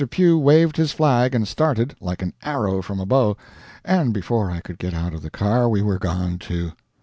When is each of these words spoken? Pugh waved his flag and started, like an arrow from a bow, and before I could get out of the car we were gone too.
Pugh 0.09 0.39
waved 0.39 0.77
his 0.77 0.93
flag 0.93 1.35
and 1.35 1.47
started, 1.47 1.95
like 2.01 2.23
an 2.23 2.33
arrow 2.41 2.81
from 2.81 2.99
a 2.99 3.05
bow, 3.05 3.37
and 3.85 4.11
before 4.15 4.49
I 4.49 4.59
could 4.59 4.79
get 4.79 4.95
out 4.95 5.13
of 5.13 5.21
the 5.21 5.29
car 5.29 5.69
we 5.69 5.83
were 5.83 5.99
gone 5.99 6.39
too. 6.39 6.71